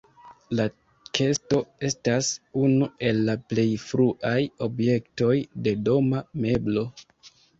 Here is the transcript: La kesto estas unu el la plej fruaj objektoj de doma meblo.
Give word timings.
La 0.59 0.63
kesto 1.17 1.57
estas 1.89 2.29
unu 2.61 2.87
el 3.09 3.21
la 3.29 3.35
plej 3.53 3.67
fruaj 3.83 4.39
objektoj 4.69 5.37
de 5.67 5.75
doma 5.91 6.25
meblo. 6.47 6.87